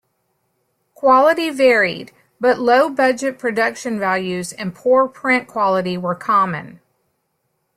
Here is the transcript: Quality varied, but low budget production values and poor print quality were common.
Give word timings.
Quality 0.95 1.51
varied, 1.51 2.11
but 2.39 2.57
low 2.57 2.89
budget 2.89 3.37
production 3.37 3.99
values 3.99 4.51
and 4.51 4.73
poor 4.73 5.07
print 5.07 5.47
quality 5.47 5.95
were 5.95 6.15
common. 6.15 6.79